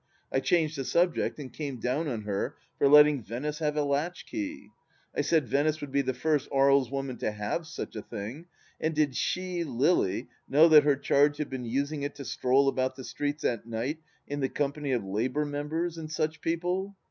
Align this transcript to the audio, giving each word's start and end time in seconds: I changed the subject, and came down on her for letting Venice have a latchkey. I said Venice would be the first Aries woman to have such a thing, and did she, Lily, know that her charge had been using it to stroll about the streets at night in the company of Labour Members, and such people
I 0.33 0.39
changed 0.39 0.79
the 0.79 0.83
subject, 0.83 1.37
and 1.37 1.53
came 1.53 1.77
down 1.79 2.07
on 2.07 2.23
her 2.23 2.55
for 2.79 2.89
letting 2.89 3.21
Venice 3.21 3.59
have 3.59 3.77
a 3.77 3.83
latchkey. 3.83 4.71
I 5.15 5.21
said 5.21 5.47
Venice 5.47 5.79
would 5.79 5.91
be 5.91 6.01
the 6.01 6.15
first 6.15 6.49
Aries 6.51 6.89
woman 6.89 7.17
to 7.17 7.29
have 7.31 7.67
such 7.67 7.95
a 7.95 8.01
thing, 8.01 8.47
and 8.79 8.95
did 8.95 9.15
she, 9.15 9.63
Lily, 9.63 10.27
know 10.49 10.67
that 10.69 10.85
her 10.85 10.95
charge 10.95 11.37
had 11.37 11.51
been 11.51 11.65
using 11.65 12.01
it 12.01 12.15
to 12.15 12.25
stroll 12.25 12.67
about 12.67 12.95
the 12.95 13.03
streets 13.03 13.43
at 13.43 13.67
night 13.67 13.99
in 14.25 14.39
the 14.39 14.49
company 14.49 14.91
of 14.91 15.05
Labour 15.05 15.45
Members, 15.45 15.99
and 15.99 16.11
such 16.11 16.41
people 16.41 16.95